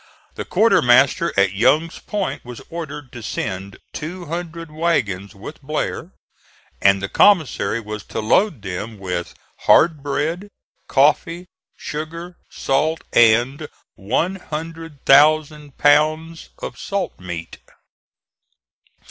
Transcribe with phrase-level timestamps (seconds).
[0.33, 6.09] The quartermaster at Young's Point was ordered to send two hundred wagons with Blair,
[6.81, 9.35] and the commissary was to load them with
[9.67, 10.47] hard bread,
[10.87, 11.45] coffee,
[11.77, 17.59] sugar, salt and one hundred thousand pounds of salt meat.